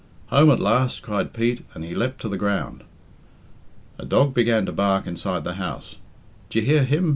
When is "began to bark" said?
4.33-5.05